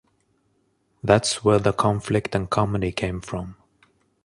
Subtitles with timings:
[1.03, 3.55] That's where the conflict and comedy came from.